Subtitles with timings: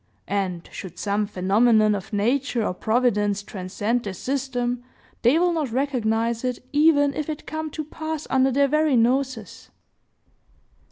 [0.33, 4.83] And, should some phenomenon of nature or providence transcend their system,
[5.21, 9.69] they will not recognize it, even if it come to pass under their very noses.